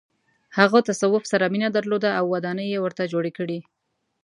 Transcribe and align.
هغه 0.57 0.79
تصوف 0.89 1.23
سره 1.31 1.45
مینه 1.53 1.69
درلوده 1.75 2.09
او 2.19 2.25
ودانۍ 2.33 2.65
یې 2.73 2.79
ورته 2.81 3.03
جوړې 3.13 3.31
کړې. 3.37 3.59